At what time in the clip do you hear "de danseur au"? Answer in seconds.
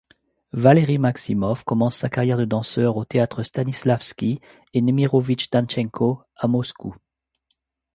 2.39-3.05